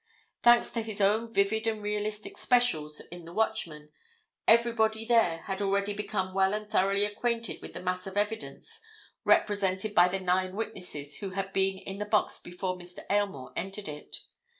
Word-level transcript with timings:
Thanks 0.41 0.71
to 0.71 0.81
his 0.81 0.99
own 0.99 1.31
vivid 1.31 1.67
and 1.67 1.83
realistic 1.83 2.35
specials 2.39 3.01
in 3.11 3.25
the 3.25 3.33
Watchman, 3.33 3.91
everybody 4.47 5.05
there 5.05 5.43
had 5.43 5.61
already 5.61 5.93
become 5.93 6.33
well 6.33 6.55
and 6.55 6.67
thoroughly 6.67 7.05
acquainted 7.05 7.61
with 7.61 7.73
the 7.73 7.83
mass 7.83 8.07
of 8.07 8.17
evidence 8.17 8.81
represented 9.25 9.93
by 9.93 10.07
the 10.07 10.19
nine 10.19 10.55
witnesses 10.55 11.17
who 11.17 11.29
had 11.29 11.53
been 11.53 11.77
in 11.77 11.99
the 11.99 12.05
box 12.05 12.39
before 12.39 12.75
Mr. 12.79 13.05
Aylmore 13.11 13.53
entered 13.55 13.87
it. 13.87 14.21